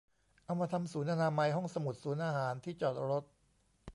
[0.45, 3.23] เอามาทำศูนย์อนามัย ห้องสมุด ศูนย์อาหาร ที่จอดรถ